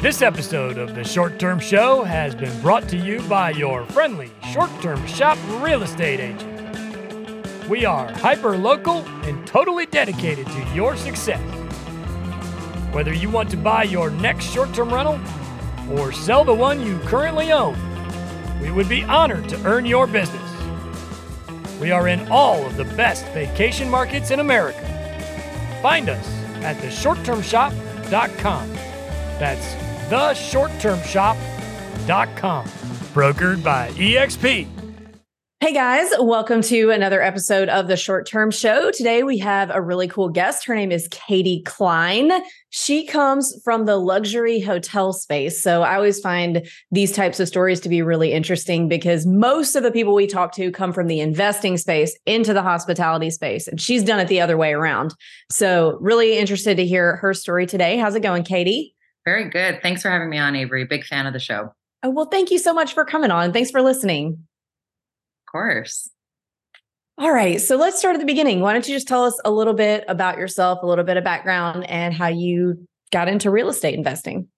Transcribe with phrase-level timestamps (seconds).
[0.00, 4.30] This episode of the Short Term Show has been brought to you by your friendly
[4.52, 7.68] short term shop real estate agent.
[7.68, 11.42] We are hyper local and totally dedicated to your success.
[12.92, 15.18] Whether you want to buy your next short term rental
[15.90, 17.76] or sell the one you currently own,
[18.60, 20.40] we would be honored to earn your business.
[21.80, 24.78] We are in all of the best vacation markets in America.
[25.82, 26.28] Find us
[26.62, 28.74] at theshorttermshop.com.
[29.40, 32.64] That's theshorttermshop.com.
[33.14, 34.66] Brokered by EXP.
[35.60, 38.92] Hey guys, welcome to another episode of the Short Term Show.
[38.92, 40.64] Today we have a really cool guest.
[40.64, 42.30] Her name is Katie Cline.
[42.70, 45.60] She comes from the luxury hotel space.
[45.60, 49.82] So I always find these types of stories to be really interesting because most of
[49.82, 53.66] the people we talk to come from the investing space into the hospitality space.
[53.66, 55.12] And she's done it the other way around.
[55.50, 57.96] So, really interested to hear her story today.
[57.96, 58.94] How's it going, Katie?
[59.28, 59.82] Very good.
[59.82, 60.86] Thanks for having me on, Avery.
[60.86, 61.74] Big fan of the show.
[62.02, 63.52] Oh, well, thank you so much for coming on.
[63.52, 64.28] Thanks for listening.
[64.30, 66.08] Of course.
[67.18, 67.60] All right.
[67.60, 68.60] So let's start at the beginning.
[68.60, 71.24] Why don't you just tell us a little bit about yourself, a little bit of
[71.24, 74.48] background, and how you got into real estate investing?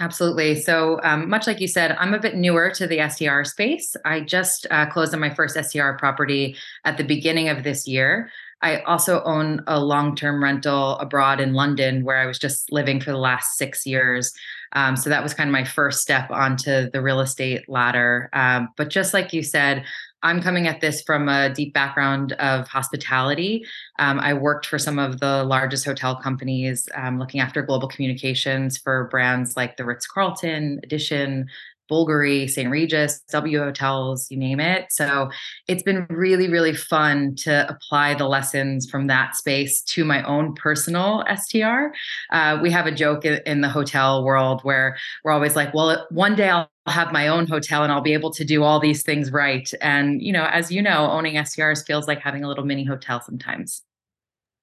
[0.00, 0.58] Absolutely.
[0.58, 3.94] So, um, much like you said, I'm a bit newer to the STR space.
[4.06, 8.30] I just uh, closed on my first STR property at the beginning of this year.
[8.64, 12.98] I also own a long term rental abroad in London where I was just living
[12.98, 14.32] for the last six years.
[14.72, 18.30] Um, so that was kind of my first step onto the real estate ladder.
[18.32, 19.84] Um, but just like you said,
[20.22, 23.66] I'm coming at this from a deep background of hospitality.
[23.98, 28.78] Um, I worked for some of the largest hotel companies, um, looking after global communications
[28.78, 31.46] for brands like the Ritz Carlton, Edition,
[31.90, 32.70] Bulgari, St.
[32.70, 34.86] Regis, W Hotels, you name it.
[34.90, 35.30] So
[35.68, 40.54] it's been really, really fun to apply the lessons from that space to my own
[40.54, 41.92] personal STR.
[42.32, 46.34] Uh, we have a joke in the hotel world where we're always like, well, one
[46.34, 49.32] day I'll have my own hotel and I'll be able to do all these things
[49.32, 49.70] right.
[49.80, 53.20] And, you know, as you know, owning STRs feels like having a little mini hotel
[53.20, 53.82] sometimes.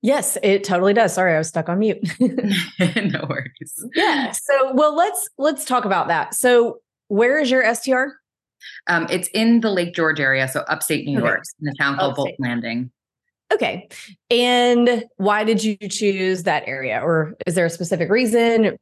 [0.03, 1.13] Yes, it totally does.
[1.13, 2.01] Sorry, I was stuck on mute.
[2.19, 3.85] no worries.
[3.95, 4.31] Yeah.
[4.31, 6.33] So, well, let's let's talk about that.
[6.33, 6.79] So,
[7.11, 8.05] where is your STR?
[8.87, 11.27] Um, it's in the Lake George area, so upstate New okay.
[11.27, 12.91] York, in a town called Bolton Landing.
[13.51, 13.89] Okay.
[14.29, 17.01] And why did you choose that area?
[17.03, 18.77] Or is there a specific reason?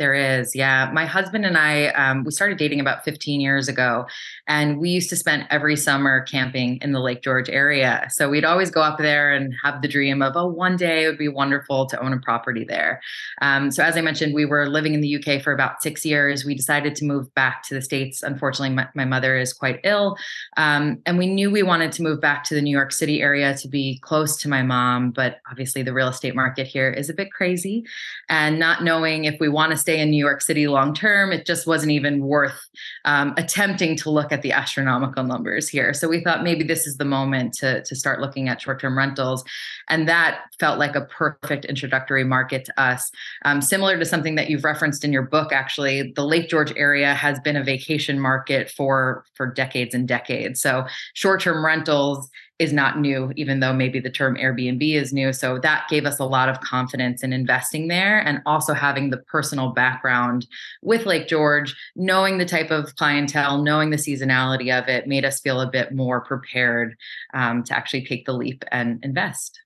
[0.00, 0.90] There is, yeah.
[0.94, 4.06] My husband and I, um, we started dating about 15 years ago,
[4.46, 8.08] and we used to spend every summer camping in the Lake George area.
[8.10, 11.08] So we'd always go up there and have the dream of, oh, one day it
[11.08, 13.02] would be wonderful to own a property there.
[13.42, 16.46] Um, so as I mentioned, we were living in the UK for about six years.
[16.46, 18.22] We decided to move back to the States.
[18.22, 20.16] Unfortunately, my, my mother is quite ill,
[20.56, 23.54] um, and we knew we wanted to move back to the New York City area
[23.58, 25.10] to be close to my mom.
[25.10, 27.84] But obviously, the real estate market here is a bit crazy,
[28.30, 31.32] and not knowing if we want to stay stay in New York City long term,
[31.32, 32.68] it just wasn't even worth
[33.04, 35.92] um, attempting to look at the astronomical numbers here.
[35.92, 38.96] So we thought maybe this is the moment to, to start looking at short term
[38.96, 39.42] rentals.
[39.88, 43.10] And that felt like a perfect introductory market to us.
[43.44, 47.12] Um, similar to something that you've referenced in your book, actually, the Lake George area
[47.12, 50.60] has been a vacation market for, for decades and decades.
[50.60, 55.32] So short term rentals is not new, even though maybe the term Airbnb is new.
[55.32, 59.16] So that gave us a lot of confidence in investing there and also having the
[59.16, 60.46] personal background
[60.82, 65.40] with Lake George, knowing the type of clientele, knowing the seasonality of it made us
[65.40, 66.96] feel a bit more prepared
[67.32, 69.58] um, to actually take the leap and invest.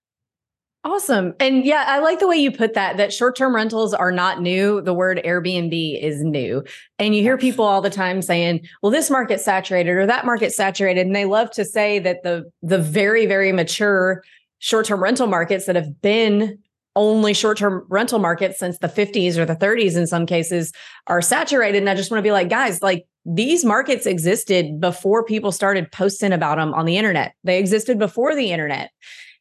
[0.86, 1.32] Awesome.
[1.40, 4.42] And yeah, I like the way you put that, that short term rentals are not
[4.42, 4.82] new.
[4.82, 6.62] The word Airbnb is new.
[6.98, 10.56] And you hear people all the time saying, well, this market's saturated or that market's
[10.56, 11.06] saturated.
[11.06, 14.22] And they love to say that the, the very, very mature
[14.58, 16.58] short term rental markets that have been
[16.96, 20.70] only short term rental markets since the 50s or the 30s in some cases
[21.06, 21.78] are saturated.
[21.78, 25.90] And I just want to be like, guys, like these markets existed before people started
[25.90, 28.90] posting about them on the internet, they existed before the internet.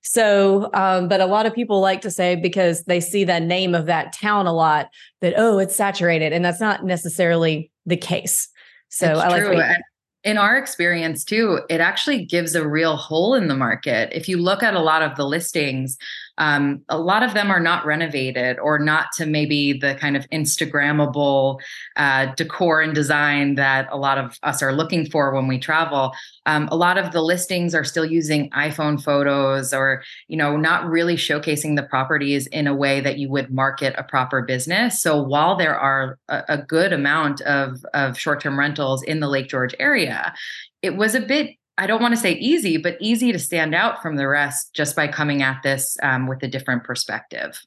[0.03, 3.73] So, um, but a lot of people like to say because they see the name
[3.73, 4.89] of that town a lot
[5.21, 6.33] that, oh, it's saturated.
[6.33, 8.49] And that's not necessarily the case.
[8.89, 9.55] So it's I true.
[9.55, 9.77] like
[10.23, 14.09] in our experience too, it actually gives a real hole in the market.
[14.13, 15.97] If you look at a lot of the listings,
[16.37, 20.27] um, a lot of them are not renovated or not to maybe the kind of
[20.29, 21.59] Instagrammable
[21.95, 26.13] uh, decor and design that a lot of us are looking for when we travel.
[26.45, 30.85] Um, a lot of the listings are still using iPhone photos or, you know, not
[30.87, 35.01] really showcasing the properties in a way that you would market a proper business.
[35.01, 39.49] So while there are a, a good amount of, of short-term rentals in the Lake
[39.49, 40.33] George area,
[40.81, 44.01] it was a bit I don't want to say easy, but easy to stand out
[44.01, 47.59] from the rest just by coming at this um, with a different perspective.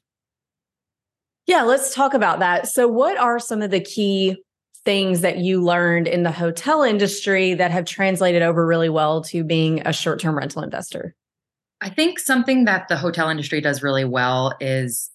[1.45, 2.67] Yeah, let's talk about that.
[2.67, 4.37] So, what are some of the key
[4.85, 9.43] things that you learned in the hotel industry that have translated over really well to
[9.43, 11.13] being a short term rental investor?
[11.81, 15.09] I think something that the hotel industry does really well is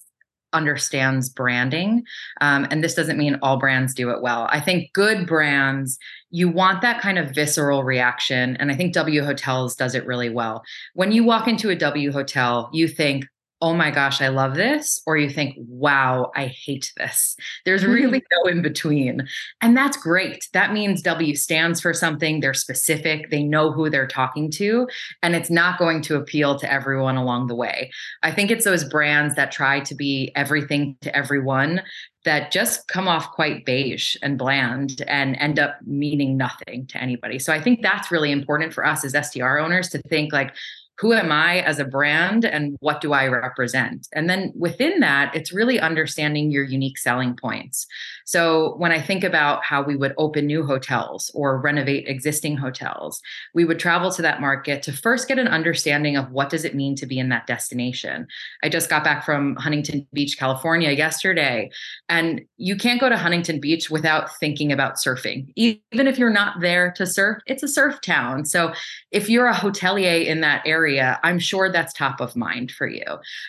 [0.52, 2.04] understands branding.
[2.40, 4.48] Um, and this doesn't mean all brands do it well.
[4.50, 5.98] I think good brands,
[6.30, 8.56] you want that kind of visceral reaction.
[8.56, 10.62] And I think W Hotels does it really well.
[10.94, 13.26] When you walk into a W Hotel, you think,
[13.62, 17.36] oh my gosh, I love this, or you think, wow, I hate this.
[17.64, 19.28] There's really no in between.
[19.60, 20.48] And that's great.
[20.52, 24.88] That means W stands for something, they're specific, they know who they're talking to,
[25.22, 27.92] and it's not going to appeal to everyone along the way.
[28.24, 31.82] I think it's those brands that try to be everything to everyone
[32.24, 37.38] that just come off quite beige and bland and end up meaning nothing to anybody.
[37.38, 40.54] So I think that's really important for us as STR owners to think like,
[40.98, 44.08] who am I as a brand and what do I represent?
[44.12, 47.86] And then within that, it's really understanding your unique selling points.
[48.24, 53.20] So when I think about how we would open new hotels or renovate existing hotels,
[53.54, 56.74] we would travel to that market to first get an understanding of what does it
[56.74, 58.26] mean to be in that destination.
[58.62, 61.70] I just got back from Huntington Beach, California yesterday,
[62.08, 65.52] and you can't go to Huntington Beach without thinking about surfing.
[65.56, 68.44] Even if you're not there to surf, it's a surf town.
[68.44, 68.72] So
[69.10, 73.04] if you're a hotelier in that area, I'm sure that's top of mind for you.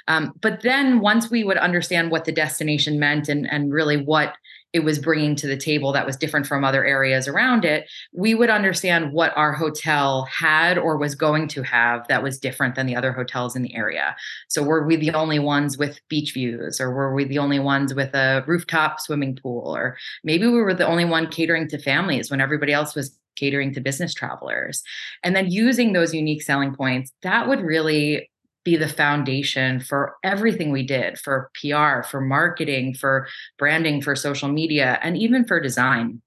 [0.07, 4.35] Um, but then once we would understand what the destination meant and, and really what
[4.73, 8.33] it was bringing to the table that was different from other areas around it, we
[8.33, 12.87] would understand what our hotel had or was going to have that was different than
[12.87, 14.15] the other hotels in the area.
[14.49, 17.93] So, were we the only ones with beach views, or were we the only ones
[17.93, 22.31] with a rooftop swimming pool, or maybe we were the only one catering to families
[22.31, 24.83] when everybody else was catering to business travelers?
[25.23, 28.29] And then using those unique selling points, that would really
[28.63, 33.27] be the foundation for everything we did for PR, for marketing, for
[33.57, 36.21] branding, for social media, and even for design.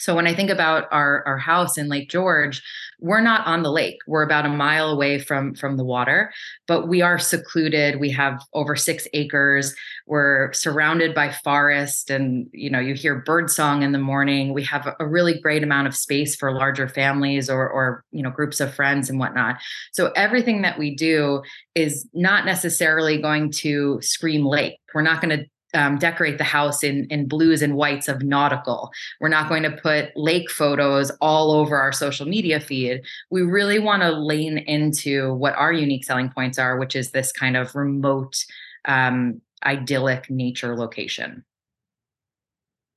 [0.00, 2.62] So when I think about our, our house in Lake George,
[3.00, 3.98] we're not on the lake.
[4.06, 6.32] We're about a mile away from from the water,
[6.66, 7.98] but we are secluded.
[7.98, 9.74] We have over six acres.
[10.06, 14.52] We're surrounded by forest, and you know you hear bird song in the morning.
[14.52, 18.30] We have a really great amount of space for larger families or or you know
[18.30, 19.56] groups of friends and whatnot.
[19.92, 21.42] So everything that we do
[21.74, 24.78] is not necessarily going to scream lake.
[24.94, 28.90] We're not going to um, decorate the house in in blues and whites of nautical.
[29.20, 33.02] We're not going to put lake photos all over our social media feed.
[33.30, 37.32] We really want to lean into what our unique selling points are, which is this
[37.32, 38.44] kind of remote,
[38.86, 41.44] um, idyllic nature location.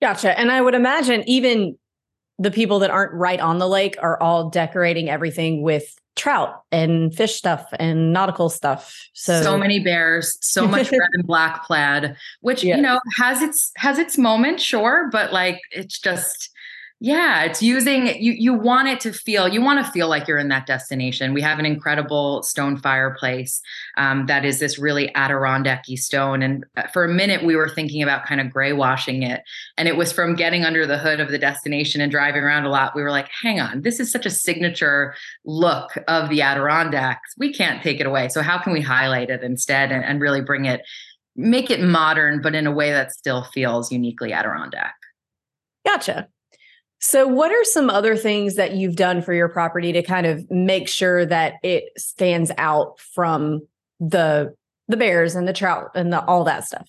[0.02, 0.38] Gotcha.
[0.38, 1.78] And I would imagine even
[2.40, 7.14] the people that aren't right on the lake are all decorating everything with trout and
[7.14, 9.10] fish stuff and nautical stuff.
[9.14, 12.78] So so many bears, so much red and black plaid, which yes.
[12.78, 16.52] you know has its has its moment, sure, but like it's just
[17.04, 20.38] yeah, it's using you you want it to feel you want to feel like you're
[20.38, 21.34] in that destination.
[21.34, 23.62] We have an incredible stone fireplace
[23.98, 28.02] um, that is this really Adirondacky stone, and uh, for a minute we were thinking
[28.02, 29.44] about kind of gray washing it,
[29.78, 32.70] and it was from getting under the hood of the destination and driving around a
[32.70, 32.96] lot.
[32.96, 37.34] We were like, hang on, this is such a signature look of the Adirondacks.
[37.38, 38.30] We can't take it away.
[38.30, 40.84] So how can we highlight it instead and, and really bring it,
[41.36, 44.96] make it modern, but in a way that still feels uniquely Adirondack?
[45.86, 46.30] Gotcha.
[47.06, 50.50] So, what are some other things that you've done for your property to kind of
[50.50, 53.68] make sure that it stands out from
[54.00, 54.56] the
[54.88, 56.88] the bears and the trout and the, all that stuff?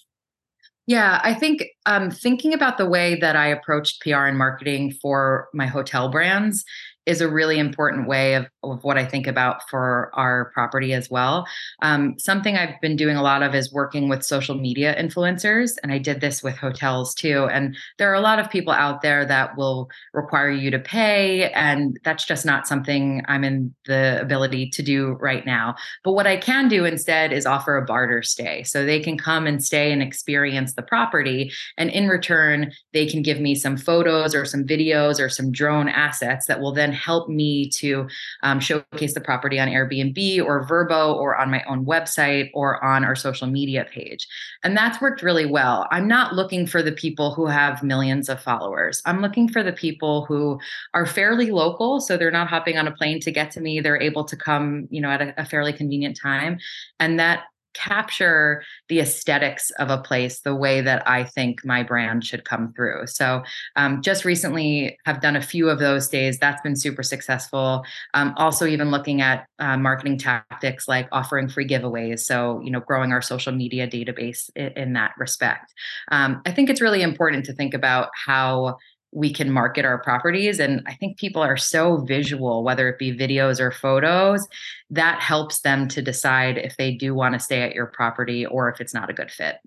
[0.86, 5.48] Yeah, I think um, thinking about the way that I approached PR and marketing for
[5.52, 6.64] my hotel brands
[7.06, 11.10] is a really important way of, of what I think about for our property as
[11.10, 11.46] well.
[11.82, 15.92] Um, something I've been doing a lot of is working with social media influencers, and
[15.92, 17.46] I did this with hotels too.
[17.50, 21.50] And there are a lot of people out there that will require you to pay,
[21.52, 25.74] and that's just not something I'm in the ability to do right now.
[26.04, 28.62] But what I can do instead is offer a barter stay.
[28.62, 31.52] So they can come and stay and experience the property.
[31.76, 35.88] And in return, they can give me some photos or some videos or some drone
[35.88, 38.08] assets that will then help me to
[38.42, 43.04] um, showcase the property on Airbnb or Vrbo or on my own website or on
[43.04, 44.26] our social media page.
[44.62, 45.86] And that's worked really well.
[45.90, 49.02] I'm not looking for the people who have millions of followers.
[49.04, 50.58] I'm looking for the people who
[50.94, 52.00] are fairly local.
[52.00, 53.80] So they're not hopping on a plane to get to me.
[53.80, 56.58] They're able to come, you know, at a, a fairly convenient time.
[57.00, 62.24] And that capture the aesthetics of a place the way that I think my brand
[62.24, 63.06] should come through.
[63.06, 63.42] So,
[63.76, 66.38] um, just recently have done a few of those days.
[66.38, 67.84] That's been super successful.
[68.14, 72.20] Um, also, even looking at uh, marketing tactics like offering free giveaways.
[72.20, 75.72] So, you know, growing our social media database in, in that respect.
[76.10, 78.78] Um, I think it's really important to think about how
[79.14, 80.58] we can market our properties.
[80.58, 84.46] And I think people are so visual, whether it be videos or photos,
[84.90, 88.68] that helps them to decide if they do want to stay at your property or
[88.68, 89.58] if it's not a good fit.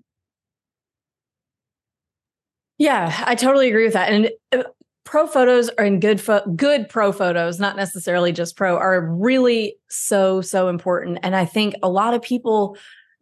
[2.76, 4.12] Yeah, I totally agree with that.
[4.12, 4.64] And uh,
[5.04, 9.76] pro photos are in good fo- good pro photos, not necessarily just pro, are really
[9.88, 11.18] so so important.
[11.22, 12.76] And I think a lot of people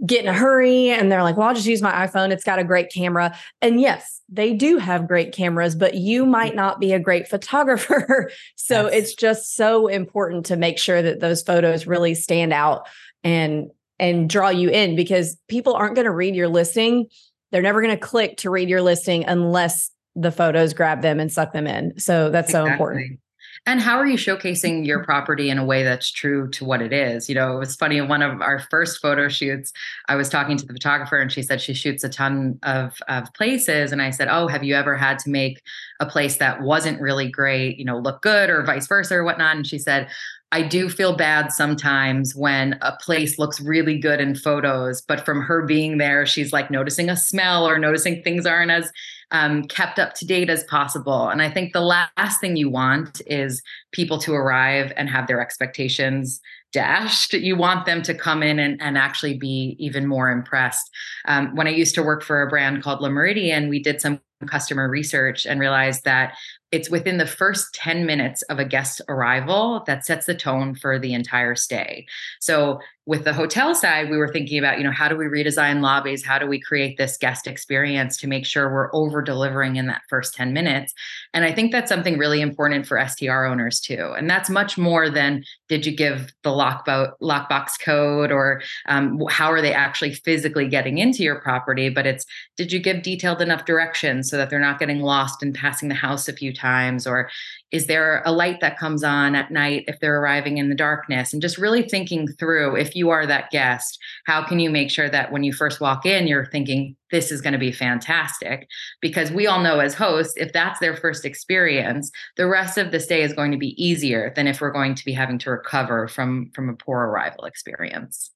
[0.04, 2.30] get in a hurry and they're like, well, I'll just use my iPhone.
[2.30, 3.36] It's got a great camera.
[3.62, 8.30] And yes, they do have great cameras, but you might not be a great photographer.
[8.56, 8.94] so yes.
[8.94, 12.86] it's just so important to make sure that those photos really stand out
[13.24, 17.06] and and draw you in because people aren't going to read your listing.
[17.50, 21.32] They're never going to click to read your listing unless the photos grab them and
[21.32, 21.98] suck them in.
[21.98, 22.68] So that's exactly.
[22.68, 23.20] so important.
[23.68, 26.92] And how are you showcasing your property in a way that's true to what it
[26.92, 27.28] is?
[27.28, 28.00] You know, it was funny.
[28.00, 29.72] One of our first photo shoots,
[30.08, 33.34] I was talking to the photographer and she said she shoots a ton of, of
[33.34, 33.90] places.
[33.90, 35.62] And I said, Oh, have you ever had to make
[35.98, 39.56] a place that wasn't really great, you know, look good or vice versa or whatnot?
[39.56, 40.08] And she said,
[40.52, 45.42] I do feel bad sometimes when a place looks really good in photos, but from
[45.42, 48.92] her being there, she's like noticing a smell or noticing things aren't as
[49.30, 51.28] um, kept up to date as possible.
[51.28, 55.40] And I think the last thing you want is people to arrive and have their
[55.40, 56.40] expectations
[56.72, 57.32] dashed.
[57.32, 60.90] You want them to come in and, and actually be even more impressed.
[61.26, 64.20] Um, when I used to work for a brand called Le Méridien, we did some
[64.46, 66.36] customer research and realized that
[66.76, 70.98] it's within the first 10 minutes of a guest arrival that sets the tone for
[70.98, 72.04] the entire stay.
[72.38, 75.80] So with the hotel side, we were thinking about, you know, how do we redesign
[75.80, 76.24] lobbies?
[76.24, 80.02] How do we create this guest experience to make sure we're over delivering in that
[80.10, 80.92] first 10 minutes?
[81.32, 84.12] And I think that's something really important for STR owners too.
[84.18, 89.52] And that's much more than did you give the lockbox lockbox code or um, how
[89.52, 91.88] are they actually physically getting into your property?
[91.88, 95.54] But it's did you give detailed enough directions so that they're not getting lost and
[95.54, 96.65] passing the house a few times?
[97.06, 97.30] Or
[97.70, 101.32] is there a light that comes on at night if they're arriving in the darkness?
[101.32, 105.08] And just really thinking through if you are that guest, how can you make sure
[105.08, 108.66] that when you first walk in, you're thinking, this is going to be fantastic?
[109.00, 113.00] Because we all know as hosts, if that's their first experience, the rest of the
[113.00, 116.08] stay is going to be easier than if we're going to be having to recover
[116.08, 118.30] from, from a poor arrival experience.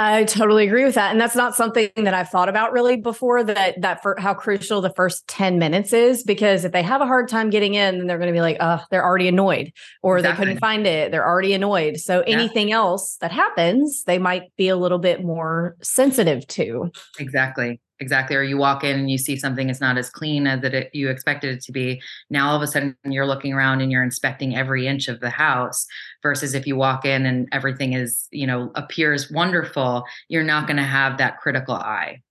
[0.00, 1.12] I totally agree with that.
[1.12, 4.80] And that's not something that I've thought about really before that that for how crucial
[4.80, 8.06] the first 10 minutes is because if they have a hard time getting in, then
[8.06, 10.32] they're going to be like, oh, they're already annoyed or exactly.
[10.32, 11.10] they couldn't find it.
[11.12, 11.98] They're already annoyed.
[11.98, 12.34] So yeah.
[12.34, 16.90] anything else that happens, they might be a little bit more sensitive to.
[17.18, 20.62] Exactly exactly or you walk in and you see something is not as clean as
[20.64, 22.00] it you expected it to be.
[22.30, 25.30] Now all of a sudden you're looking around and you're inspecting every inch of the
[25.30, 25.86] house
[26.22, 30.78] versus if you walk in and everything is you know appears wonderful you're not going
[30.78, 32.22] to have that critical eye.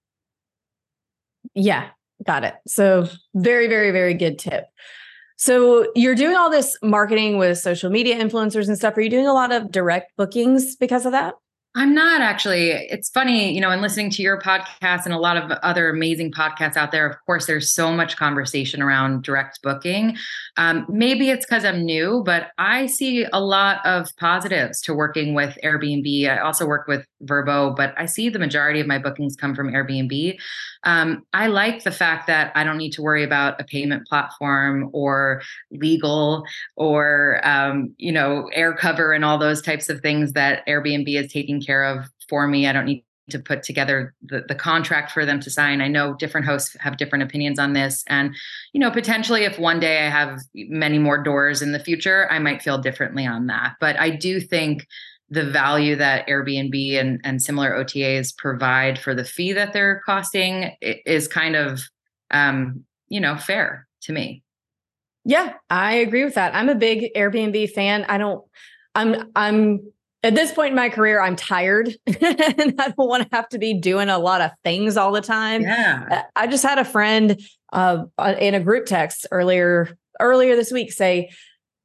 [1.53, 1.89] Yeah
[2.25, 2.55] got it.
[2.67, 4.65] So very very very good tip.
[5.37, 8.97] So you're doing all this marketing with social media influencers and stuff.
[8.97, 11.35] Are you doing a lot of direct bookings because of that
[11.75, 12.71] I'm not actually.
[12.71, 16.31] It's funny, you know, and listening to your podcast and a lot of other amazing
[16.31, 17.07] podcasts out there.
[17.07, 20.17] Of course, there's so much conversation around direct booking.
[20.59, 25.33] Um, maybe it's because I'm new, but I see a lot of positives to working
[25.33, 26.29] with Airbnb.
[26.29, 29.71] I also work with Vrbo, but I see the majority of my bookings come from
[29.71, 30.37] Airbnb.
[30.83, 34.89] Um, I like the fact that I don't need to worry about a payment platform
[34.91, 36.43] or legal
[36.75, 41.31] or um, you know air cover and all those types of things that Airbnb is
[41.31, 42.67] taking care of for me.
[42.67, 45.81] I don't need to put together the, the contract for them to sign.
[45.81, 48.03] I know different hosts have different opinions on this.
[48.07, 48.35] And,
[48.73, 52.39] you know, potentially if one day I have many more doors in the future, I
[52.39, 53.75] might feel differently on that.
[53.79, 54.87] But I do think
[55.29, 60.71] the value that Airbnb and, and similar OTAs provide for the fee that they're costing
[60.81, 61.81] is kind of,
[62.31, 64.43] um, you know, fair to me.
[65.25, 66.55] Yeah, I agree with that.
[66.55, 68.05] I'm a big Airbnb fan.
[68.09, 68.43] I don't,
[68.95, 69.91] I'm, I'm
[70.23, 73.57] at this point in my career, I'm tired and I don't want to have to
[73.57, 75.61] be doing a lot of things all the time.
[75.61, 76.23] Yeah.
[76.35, 77.39] I just had a friend
[77.71, 78.05] uh,
[78.39, 81.29] in a group text earlier, earlier this week say,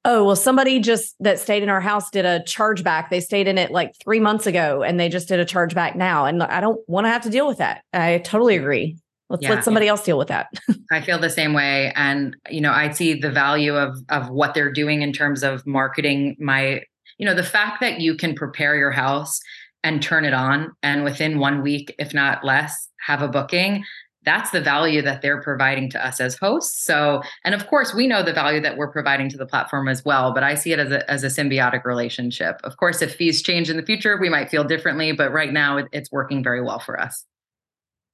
[0.04, 3.58] oh well somebody just that stayed in our house did a chargeback they stayed in
[3.58, 6.80] it like three months ago and they just did a chargeback now and i don't
[6.88, 8.96] want to have to deal with that i totally agree
[9.30, 9.50] let's yeah.
[9.50, 10.48] let somebody else deal with that
[10.92, 14.52] i feel the same way and you know i see the value of of what
[14.54, 16.82] they're doing in terms of marketing my
[17.18, 19.40] you know the fact that you can prepare your house
[19.83, 23.85] and turn it on and within one week if not less have a booking
[24.25, 26.83] that's the value that they're providing to us as hosts.
[26.85, 30.04] So, and of course, we know the value that we're providing to the platform as
[30.04, 32.61] well, but I see it as a, as a symbiotic relationship.
[32.64, 35.76] Of course, if fees change in the future, we might feel differently, but right now
[35.76, 37.25] it, it's working very well for us.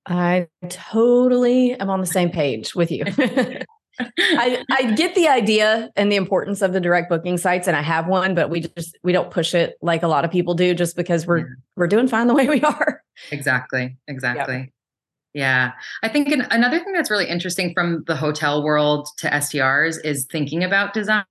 [0.06, 3.04] I totally am on the same page with you.
[4.18, 7.82] I, I get the idea and the importance of the direct booking sites, and I
[7.82, 10.74] have one, but we just we don't push it like a lot of people do,
[10.74, 11.54] just because we're yeah.
[11.76, 13.02] we're doing fine the way we are.
[13.30, 14.56] Exactly, exactly.
[14.56, 14.68] Yep.
[15.32, 15.72] Yeah.
[16.02, 20.26] I think an, another thing that's really interesting from the hotel world to STRs is
[20.26, 21.24] thinking about design.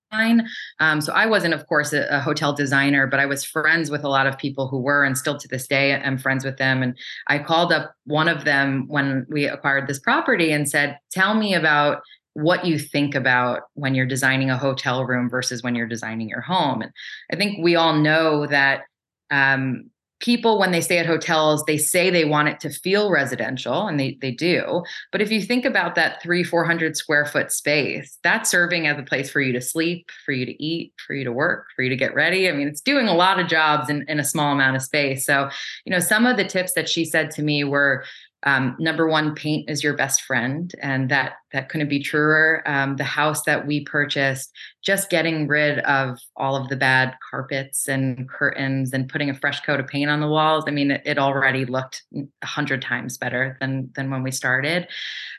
[0.79, 4.05] Um, so I wasn't, of course, a, a, hotel designer, but I was friends with
[4.05, 6.81] a lot of people who were, and still to this day, I'm friends with them.
[6.81, 6.97] And
[7.27, 11.53] I called up one of them when we acquired this property and said, Tell me
[11.53, 12.01] about
[12.41, 16.41] what you think about when you're designing a hotel room versus when you're designing your
[16.41, 16.81] home.
[16.81, 16.91] And
[17.31, 18.83] I think we all know that
[19.31, 23.87] um, people when they stay at hotels they say they want it to feel residential
[23.87, 24.83] and they, they do.
[25.11, 29.03] But if you think about that three 400 square foot space that's serving as a
[29.03, 31.89] place for you to sleep for you to eat for you to work for you
[31.89, 32.49] to get ready.
[32.49, 35.25] I mean it's doing a lot of jobs in, in a small amount of space.
[35.25, 35.49] So
[35.85, 38.03] you know some of the tips that she said to me were
[38.43, 42.63] um, number one paint is your best friend and that that couldn't be truer.
[42.65, 47.87] Um, the house that we purchased just getting rid of all of the bad carpets
[47.87, 50.63] and curtains and putting a fresh coat of paint on the walls.
[50.67, 54.87] I mean it, already looked a hundred times better than than when we started.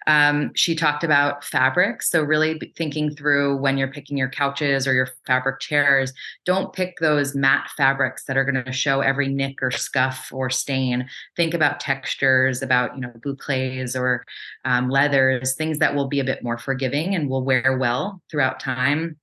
[0.06, 2.10] Um, she talked about fabrics.
[2.10, 6.12] So really thinking through when you're picking your couches or your fabric chairs
[6.44, 10.50] don't pick those matte fabrics that are going to show every nick or scuff or
[10.50, 11.08] stain.
[11.34, 14.24] Think about textures about you know boucles or
[14.66, 18.60] um, leathers things that will be a bit more forgiving and will wear well throughout
[18.60, 19.16] time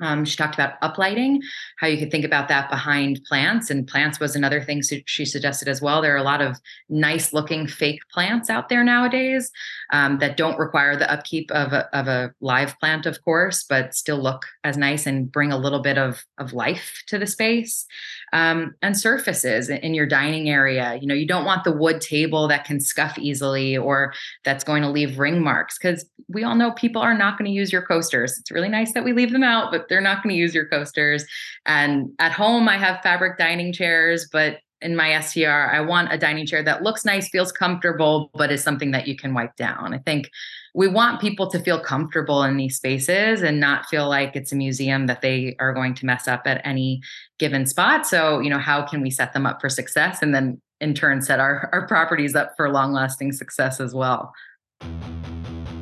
[0.00, 1.40] um, she talked about uplighting,
[1.78, 3.70] how you could think about that behind plants.
[3.70, 6.00] And plants was another thing she suggested as well.
[6.00, 6.58] There are a lot of
[6.88, 9.50] nice looking fake plants out there nowadays
[9.92, 13.94] um, that don't require the upkeep of a, of a live plant, of course, but
[13.94, 17.86] still look as nice and bring a little bit of, of life to the space.
[18.32, 20.98] Um, and surfaces in your dining area.
[21.00, 24.12] You know, you don't want the wood table that can scuff easily or
[24.44, 27.54] that's going to leave ring marks because we all know people are not going to
[27.54, 28.38] use your coasters.
[28.38, 30.66] It's really nice that we leave them out, but they're not going to use your
[30.66, 31.24] coasters.
[31.66, 36.18] And at home, I have fabric dining chairs, but in my STR, I want a
[36.18, 39.92] dining chair that looks nice, feels comfortable, but is something that you can wipe down.
[39.92, 40.30] I think
[40.74, 44.56] we want people to feel comfortable in these spaces and not feel like it's a
[44.56, 47.00] museum that they are going to mess up at any
[47.38, 48.06] given spot.
[48.06, 51.22] So, you know, how can we set them up for success and then in turn
[51.22, 54.32] set our, our properties up for long lasting success as well?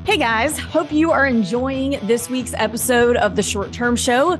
[0.06, 4.38] Hey guys, hope you are enjoying this week's episode of the Short Term Show.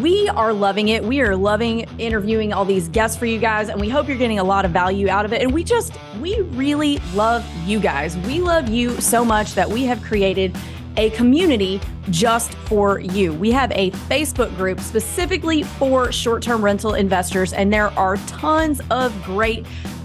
[0.00, 1.04] We are loving it.
[1.04, 4.40] We are loving interviewing all these guests for you guys, and we hope you're getting
[4.40, 5.40] a lot of value out of it.
[5.40, 8.18] And we just, we really love you guys.
[8.18, 10.56] We love you so much that we have created
[10.96, 13.32] a community just for you.
[13.34, 18.80] We have a Facebook group specifically for short term rental investors, and there are tons
[18.90, 19.64] of great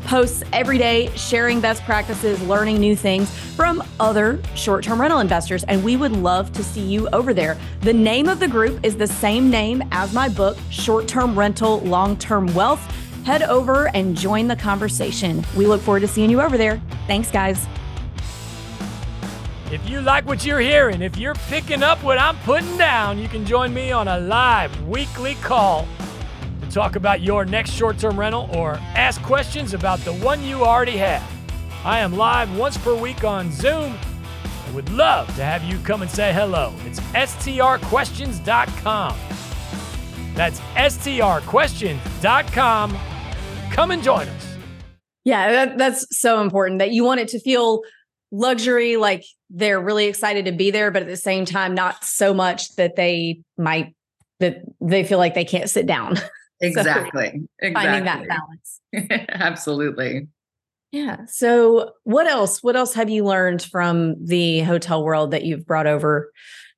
[0.10, 5.64] posts every day sharing best practices, learning new things from other short term rental investors.
[5.66, 7.56] And we would love to see you over there.
[7.82, 11.80] The name of the group is the same name as my book, Short Term Rental,
[11.82, 12.82] Long Term Wealth.
[13.24, 15.46] Head over and join the conversation.
[15.56, 16.82] We look forward to seeing you over there.
[17.06, 17.68] Thanks, guys.
[19.72, 23.28] If you like what you're hearing, if you're picking up what I'm putting down, you
[23.28, 25.88] can join me on a live weekly call
[26.68, 30.98] talk about your next short term rental, or ask questions about the one you already
[30.98, 31.24] have.
[31.84, 33.98] I am live once per week on Zoom
[34.70, 36.74] and would love to have you come and say hello.
[36.86, 39.18] It's strquestions.com.
[40.36, 42.98] That's strquestions.com.
[43.72, 44.58] Come and join us.
[45.24, 47.82] Yeah, that, that's so important that you want it to feel
[48.32, 52.32] luxury, like they're really excited to be there, but at the same time, not so
[52.34, 53.96] much that they might
[54.40, 56.16] that they feel like they can't sit down.
[56.62, 57.30] Exactly.
[57.30, 57.74] So exactly.
[57.74, 58.82] Finding that balance.
[59.30, 60.28] Absolutely.
[60.92, 61.26] Yeah.
[61.28, 62.64] So, what else?
[62.64, 66.32] What else have you learned from the hotel world that you've brought over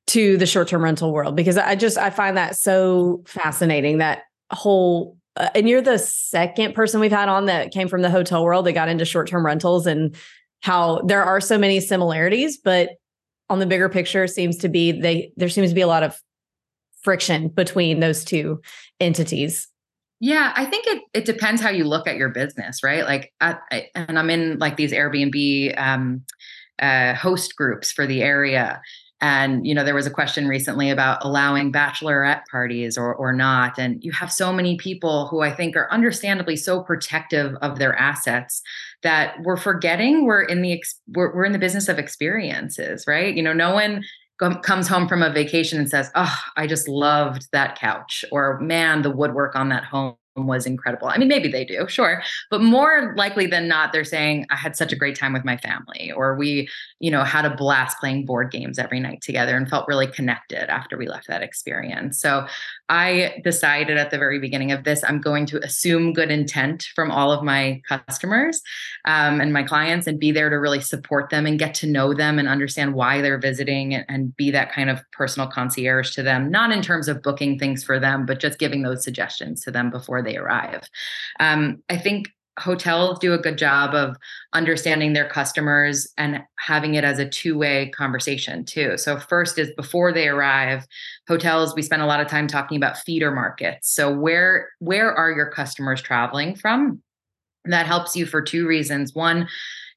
[0.08, 1.34] to the short-term rental world?
[1.34, 6.74] Because I just I find that so fascinating that whole uh, and you're the second
[6.74, 9.86] person we've had on that came from the hotel world that got into short-term rentals
[9.86, 10.14] and
[10.60, 12.90] how there are so many similarities, but
[13.48, 16.20] on the bigger picture seems to be they there seems to be a lot of
[17.02, 18.60] friction between those two
[19.00, 19.68] entities?
[20.22, 23.04] Yeah, I think it it depends how you look at your business, right?
[23.04, 26.22] Like, I, and I'm in like these Airbnb um,
[26.80, 28.80] uh, host groups for the area,
[29.20, 33.80] and you know there was a question recently about allowing bachelorette parties or or not,
[33.80, 37.98] and you have so many people who I think are understandably so protective of their
[37.98, 38.62] assets
[39.02, 43.34] that we're forgetting we're in the we're, we're in the business of experiences, right?
[43.34, 44.04] You know, no one
[44.38, 49.02] comes home from a vacation and says, "Oh, I just loved that couch," or "Man,
[49.02, 51.08] the woodwork on that home was incredible.
[51.08, 54.76] I mean, maybe they do, sure, but more likely than not, they're saying, I had
[54.76, 56.68] such a great time with my family, or we,
[57.00, 60.70] you know, had a blast playing board games every night together and felt really connected
[60.70, 62.18] after we left that experience.
[62.18, 62.46] So
[62.88, 67.10] I decided at the very beginning of this, I'm going to assume good intent from
[67.10, 68.60] all of my customers
[69.06, 72.12] um, and my clients and be there to really support them and get to know
[72.12, 76.22] them and understand why they're visiting and, and be that kind of personal concierge to
[76.22, 79.70] them, not in terms of booking things for them, but just giving those suggestions to
[79.70, 80.88] them before they arrive.
[81.40, 84.16] Um, I think hotels do a good job of
[84.52, 88.98] understanding their customers and having it as a two-way conversation too.
[88.98, 90.86] So first is before they arrive,
[91.26, 93.92] hotels we spend a lot of time talking about feeder markets.
[93.94, 97.02] So where where are your customers traveling from?
[97.64, 99.14] that helps you for two reasons.
[99.14, 99.48] One,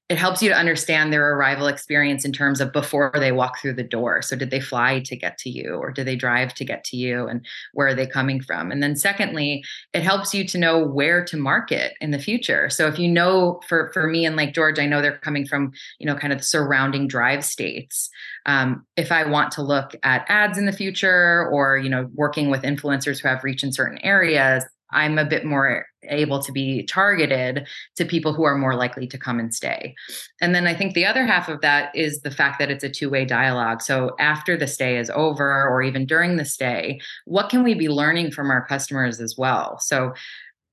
[0.07, 3.73] it helps you to understand their arrival experience in terms of before they walk through
[3.73, 4.21] the door.
[4.21, 6.97] So, did they fly to get to you, or did they drive to get to
[6.97, 8.71] you, and where are they coming from?
[8.71, 9.63] And then, secondly,
[9.93, 12.69] it helps you to know where to market in the future.
[12.69, 15.71] So, if you know, for for me and Lake George, I know they're coming from
[15.99, 18.09] you know kind of the surrounding drive states.
[18.45, 22.51] Um, if I want to look at ads in the future, or you know, working
[22.51, 26.83] with influencers who have reach in certain areas, I'm a bit more able to be
[26.83, 29.95] targeted to people who are more likely to come and stay.
[30.41, 32.89] And then I think the other half of that is the fact that it's a
[32.89, 33.81] two way dialogue.
[33.81, 37.89] So after the stay is over, or even during the stay, what can we be
[37.89, 39.79] learning from our customers as well?
[39.79, 40.13] So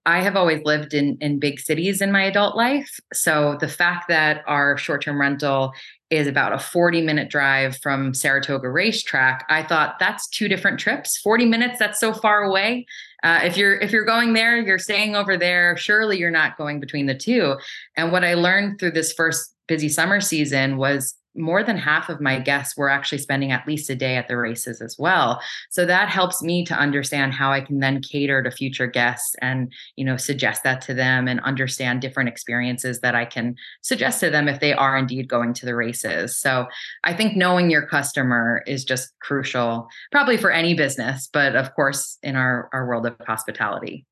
[0.05, 2.99] I have always lived in in big cities in my adult life.
[3.13, 5.73] So the fact that our short-term rental
[6.11, 11.19] is about a 40 minute drive from Saratoga racetrack, I thought that's two different trips.
[11.19, 12.87] 40 minutes, that's so far away.
[13.23, 15.77] Uh, if you're if you're going there, you're staying over there.
[15.77, 17.57] Surely you're not going between the two.
[17.97, 22.21] And what I learned through this first busy summer season was more than half of
[22.21, 25.41] my guests were actually spending at least a day at the races as well.
[25.71, 29.73] So that helps me to understand how i can then cater to future guests and
[29.97, 34.31] you know suggest that to them and understand different experiences that i can suggest to
[34.31, 36.37] them if they are indeed going to the races.
[36.37, 36.67] So
[37.05, 42.19] i think knowing your customer is just crucial probably for any business but of course
[42.23, 44.07] in our our world of hospitality.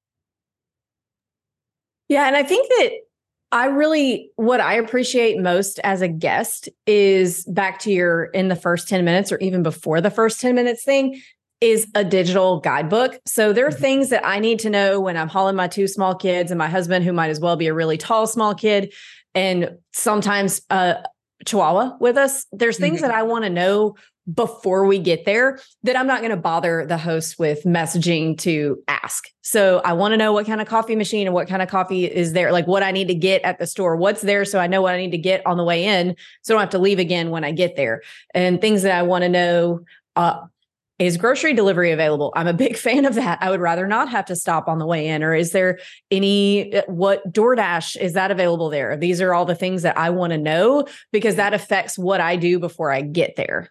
[2.08, 2.90] Yeah and i think that
[3.52, 8.56] I really, what I appreciate most as a guest is back to your in the
[8.56, 11.20] first 10 minutes or even before the first 10 minutes thing
[11.60, 13.18] is a digital guidebook.
[13.26, 13.80] So there are mm-hmm.
[13.80, 16.68] things that I need to know when I'm hauling my two small kids and my
[16.68, 18.94] husband, who might as well be a really tall, small kid,
[19.34, 21.04] and sometimes a
[21.44, 22.46] chihuahua with us.
[22.52, 23.08] There's things mm-hmm.
[23.08, 23.96] that I want to know
[24.32, 28.82] before we get there that I'm not going to bother the host with messaging to
[28.86, 29.24] ask.
[29.42, 32.04] So I want to know what kind of coffee machine and what kind of coffee
[32.04, 34.66] is there, like what I need to get at the store, what's there so I
[34.66, 36.78] know what I need to get on the way in so I don't have to
[36.78, 38.02] leave again when I get there.
[38.34, 39.80] And things that I want to know
[40.16, 40.46] uh,
[41.00, 42.32] is grocery delivery available?
[42.36, 43.38] I'm a big fan of that.
[43.40, 45.22] I would rather not have to stop on the way in.
[45.24, 45.78] Or is there
[46.10, 48.96] any, uh, what DoorDash is that available there?
[48.96, 52.36] These are all the things that I want to know because that affects what I
[52.36, 53.70] do before I get there.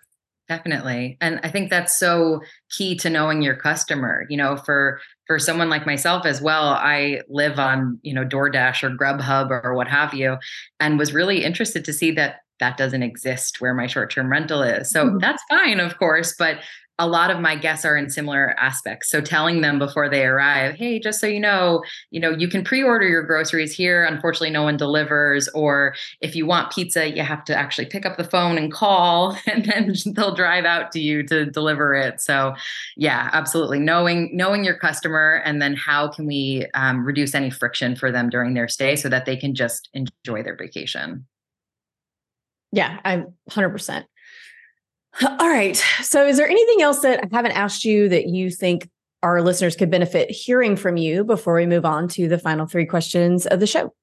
[0.50, 1.16] Definitely.
[1.22, 4.26] And I think that's so key to knowing your customer.
[4.30, 8.82] You know, for for someone like myself as well, I live on, you know, DoorDash
[8.82, 10.38] or Grubhub or what have you,
[10.80, 14.90] and was really interested to see that that doesn't exist where my short-term rental is.
[14.90, 15.20] So mm-hmm.
[15.20, 16.58] that's fine, of course, but
[17.00, 19.10] a lot of my guests are in similar aspects.
[19.10, 21.82] So telling them before they arrive, hey, just so you know,
[22.12, 24.04] you know, you can pre-order your groceries here.
[24.04, 25.48] Unfortunately, no one delivers.
[25.50, 29.38] Or if you want pizza, you have to actually pick up the phone and call,
[29.48, 32.22] and then they'll drive out to you to deliver it.
[32.22, 32.54] So,
[32.98, 33.80] yeah, absolutely.
[33.80, 38.30] Knowing knowing your customer, and then how can we um, reduce any friction for them
[38.30, 41.26] during their stay so that they can just enjoy their vacation.
[42.72, 44.06] Yeah, I'm 100%.
[45.22, 45.76] All right.
[46.02, 48.89] So, is there anything else that I haven't asked you that you think
[49.22, 52.86] our listeners could benefit hearing from you before we move on to the final three
[52.86, 53.93] questions of the show?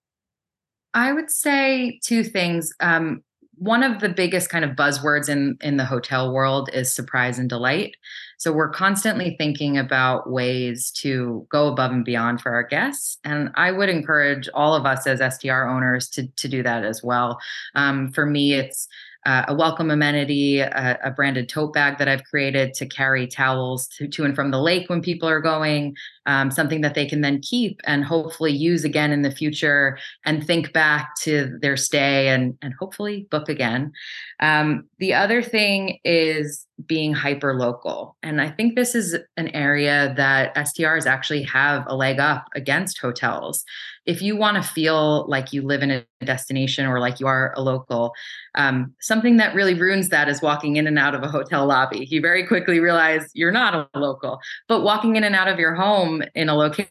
[0.94, 2.72] I would say two things.
[2.80, 3.22] Um,
[3.58, 7.48] one of the biggest kind of buzzwords in in the hotel world is surprise and
[7.48, 7.96] delight.
[8.38, 13.50] So we're constantly thinking about ways to go above and beyond for our guests, and
[13.54, 17.38] I would encourage all of us as STR owners to to do that as well.
[17.74, 18.88] Um, for me, it's
[19.26, 23.88] uh, a welcome amenity, a, a, branded tote bag that I've created to carry towels
[23.88, 27.22] to, to and from the lake when people are going, um, something that they can
[27.22, 32.28] then keep and hopefully use again in the future and think back to their stay
[32.28, 33.90] and, and hopefully book again.
[34.38, 38.16] Um, the other thing is being hyper local.
[38.22, 42.98] And I think this is an area that STRs actually have a leg up against
[42.98, 43.64] hotels.
[44.06, 47.52] If you want to feel like you live in a destination or like you are
[47.56, 48.12] a local,
[48.54, 52.06] um, something that really ruins that is walking in and out of a hotel lobby.
[52.08, 54.38] You very quickly realize you're not a local,
[54.68, 56.90] but walking in and out of your home in a location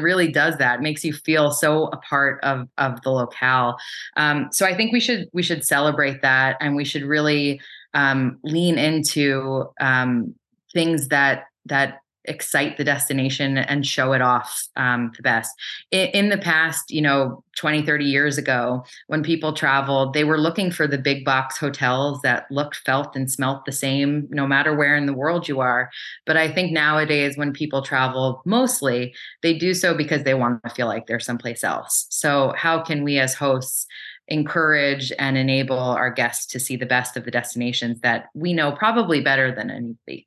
[0.00, 3.76] really does that makes you feel so a part of of the locale
[4.18, 7.58] um, so i think we should we should celebrate that and we should really
[7.94, 10.34] um, lean into um,
[10.74, 15.50] things that that excite the destination and show it off um, the best.
[15.90, 20.38] In, in, the past, you know, 20, 30 years ago, when people traveled, they were
[20.38, 24.74] looking for the big box hotels that looked, felt, and smelt the same, no matter
[24.74, 25.90] where in the world you are.
[26.26, 30.70] But I think nowadays, when people travel, mostly they do so because they want to
[30.70, 32.06] feel like they're someplace else.
[32.10, 33.86] So, how can we as hosts?
[34.28, 38.72] encourage and enable our guests to see the best of the destinations that we know
[38.72, 40.26] probably better than anybody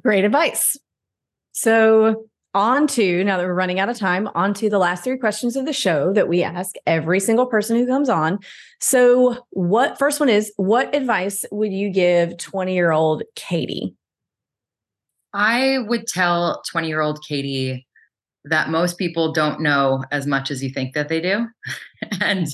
[0.00, 0.76] Great advice.
[1.52, 5.18] So, on to now that we're running out of time, on to the last three
[5.18, 8.38] questions of the show that we ask every single person who comes on.
[8.80, 13.94] So, what first one is what advice would you give 20 year old Katie?
[15.32, 17.86] I would tell 20 year old Katie
[18.44, 21.46] that most people don't know as much as you think that they do.
[22.20, 22.46] and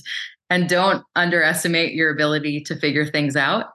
[0.49, 3.67] and don't underestimate your ability to figure things out.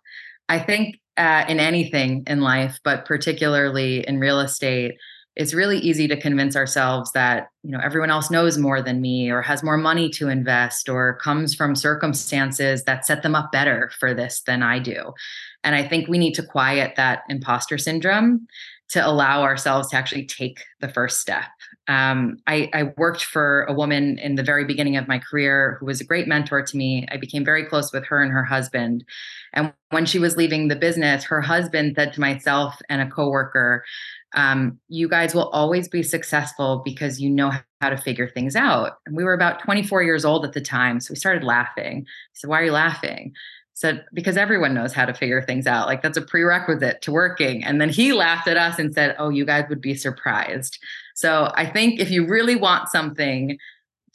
[0.49, 4.97] I think uh, in anything in life, but particularly in real estate,
[5.35, 9.29] it's really easy to convince ourselves that you know everyone else knows more than me
[9.29, 13.91] or has more money to invest or comes from circumstances that set them up better
[13.99, 15.13] for this than I do.
[15.63, 18.47] And I think we need to quiet that imposter syndrome
[18.89, 21.45] to allow ourselves to actually take the first step.
[21.87, 25.85] Um, I, I, worked for a woman in the very beginning of my career who
[25.85, 27.07] was a great mentor to me.
[27.11, 29.03] I became very close with her and her husband.
[29.53, 33.83] And when she was leaving the business, her husband said to myself and a coworker,
[34.33, 38.97] um, "You guys will always be successful because you know how to figure things out."
[39.05, 41.99] And we were about 24 years old at the time, so we started laughing.
[41.99, 43.33] He said, "Why are you laughing?"
[43.75, 47.63] Said because everyone knows how to figure things out like that's a prerequisite to working.
[47.63, 50.79] And then he laughed at us and said oh you guys would be surprised.
[51.13, 53.57] So i think if you really want something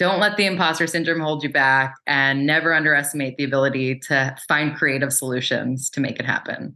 [0.01, 4.75] don't let the imposter syndrome hold you back and never underestimate the ability to find
[4.75, 6.75] creative solutions to make it happen.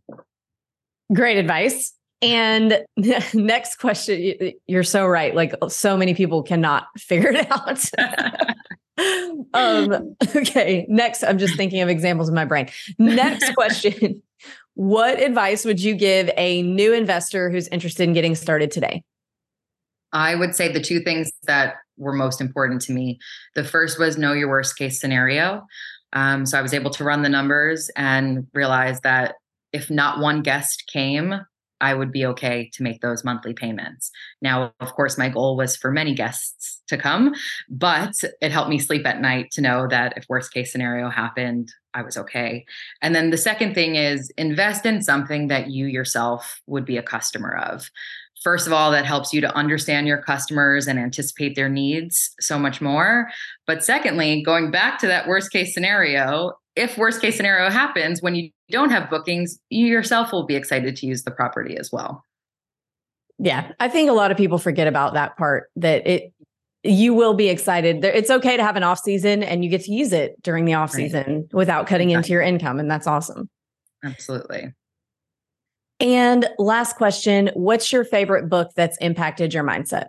[1.10, 1.94] Great advice.
[2.20, 2.84] And
[3.34, 5.34] next question you're so right.
[5.34, 7.82] Like so many people cannot figure it out
[8.98, 12.68] um, okay, next, I'm just thinking of examples in my brain.
[12.98, 14.22] Next question
[14.74, 19.04] What advice would you give a new investor who's interested in getting started today?
[20.12, 23.18] I would say the two things that were most important to me.
[23.54, 25.66] The first was know your worst case scenario.
[26.12, 29.34] Um, so I was able to run the numbers and realize that
[29.72, 31.34] if not one guest came,
[31.84, 34.10] I would be okay to make those monthly payments.
[34.40, 37.34] Now, of course, my goal was for many guests to come,
[37.68, 41.70] but it helped me sleep at night to know that if worst case scenario happened,
[41.92, 42.64] I was okay.
[43.02, 47.02] And then the second thing is invest in something that you yourself would be a
[47.02, 47.90] customer of.
[48.42, 52.58] First of all, that helps you to understand your customers and anticipate their needs so
[52.58, 53.28] much more.
[53.66, 58.34] But secondly, going back to that worst case scenario, if worst case scenario happens when
[58.34, 62.24] you don't have bookings you yourself will be excited to use the property as well.
[63.38, 66.32] Yeah i think a lot of people forget about that part that it
[66.84, 68.04] you will be excited.
[68.04, 70.74] It's okay to have an off season and you get to use it during the
[70.74, 71.54] off season right.
[71.54, 72.18] without cutting exactly.
[72.18, 73.48] into your income and that's awesome.
[74.04, 74.72] Absolutely.
[75.98, 80.08] And last question what's your favorite book that's impacted your mindset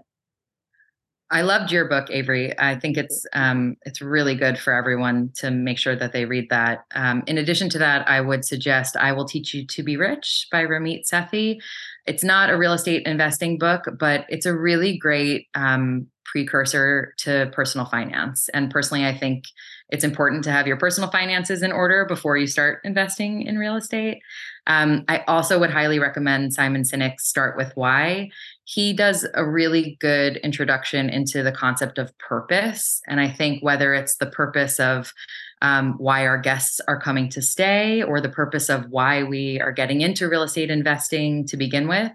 [1.31, 2.57] I loved your book, Avery.
[2.59, 6.49] I think it's um, it's really good for everyone to make sure that they read
[6.49, 6.85] that.
[6.93, 10.47] Um, in addition to that, I would suggest "I Will Teach You to Be Rich"
[10.51, 11.57] by Ramit Sethi.
[12.05, 17.49] It's not a real estate investing book, but it's a really great um, precursor to
[17.53, 18.49] personal finance.
[18.53, 19.45] And personally, I think
[19.89, 23.75] it's important to have your personal finances in order before you start investing in real
[23.75, 24.19] estate.
[24.67, 28.29] Um, I also would highly recommend Simon Sinek's Start with Why.
[28.65, 32.99] He does a really good introduction into the concept of purpose.
[33.07, 35.13] And I think whether it's the purpose of
[35.61, 39.71] um, why our guests are coming to stay or the purpose of why we are
[39.71, 42.11] getting into real estate investing to begin with,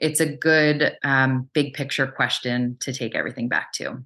[0.00, 4.02] it's a good um, big picture question to take everything back to.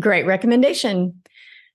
[0.00, 1.22] Great recommendation.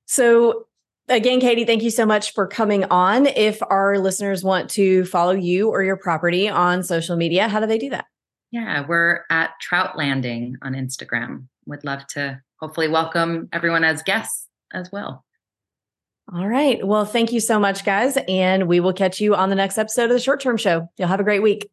[0.06, 0.68] So
[1.08, 3.28] again, Katie, thank you so much for coming on.
[3.28, 7.66] If our listeners want to follow you or your property on social media, how do
[7.68, 8.06] they do that?
[8.52, 11.48] Yeah, we're at Trout Landing on Instagram.
[11.66, 15.24] Would love to hopefully welcome everyone as guests as well.
[16.34, 16.86] All right.
[16.86, 18.18] Well, thank you so much, guys.
[18.28, 20.90] And we will catch you on the next episode of the Short Term Show.
[20.98, 21.70] You'll have a great week.